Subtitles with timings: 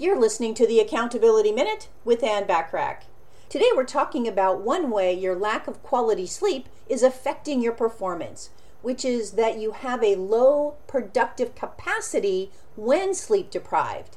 [0.00, 3.02] You're listening to the Accountability Minute with Ann Bachrach.
[3.48, 8.50] Today we're talking about one way your lack of quality sleep is affecting your performance,
[8.80, 14.16] which is that you have a low productive capacity when sleep deprived.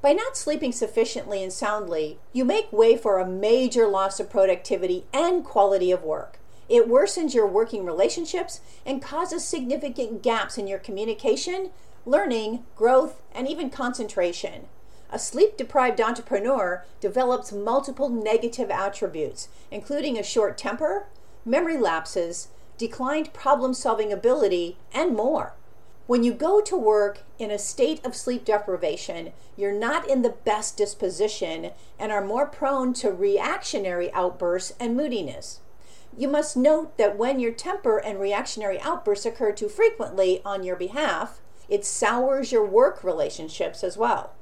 [0.00, 5.06] By not sleeping sufficiently and soundly, you make way for a major loss of productivity
[5.12, 6.38] and quality of work.
[6.68, 11.70] It worsens your working relationships and causes significant gaps in your communication,
[12.04, 14.68] learning, growth, and even concentration.
[15.16, 21.06] A sleep deprived entrepreneur develops multiple negative attributes, including a short temper,
[21.42, 25.54] memory lapses, declined problem solving ability, and more.
[26.06, 30.36] When you go to work in a state of sleep deprivation, you're not in the
[30.44, 35.60] best disposition and are more prone to reactionary outbursts and moodiness.
[36.14, 40.76] You must note that when your temper and reactionary outbursts occur too frequently on your
[40.76, 41.40] behalf,
[41.70, 44.34] it sours your work relationships as well.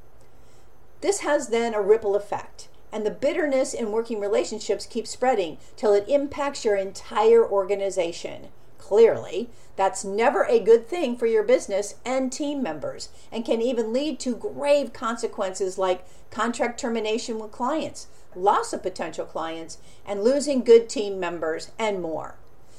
[1.04, 5.92] This has then a ripple effect, and the bitterness in working relationships keeps spreading till
[5.92, 8.48] it impacts your entire organization.
[8.78, 13.92] Clearly, that's never a good thing for your business and team members, and can even
[13.92, 20.64] lead to grave consequences like contract termination with clients, loss of potential clients, and losing
[20.64, 22.36] good team members, and more.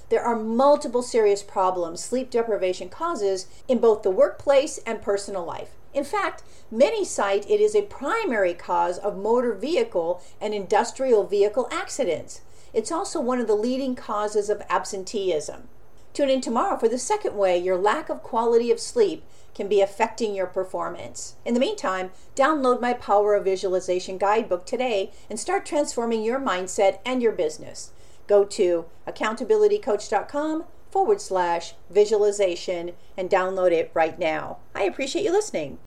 [0.09, 5.75] There are multiple serious problems sleep deprivation causes in both the workplace and personal life.
[5.95, 11.69] In fact, many cite it is a primary cause of motor vehicle and industrial vehicle
[11.71, 12.41] accidents.
[12.73, 15.69] It's also one of the leading causes of absenteeism.
[16.13, 19.23] Tune in tomorrow for the second way your lack of quality of sleep
[19.53, 21.35] can be affecting your performance.
[21.45, 26.99] In the meantime, download my Power of Visualization guidebook today and start transforming your mindset
[27.05, 27.93] and your business.
[28.27, 34.59] Go to accountabilitycoach.com forward slash visualization and download it right now.
[34.73, 35.77] I appreciate you listening.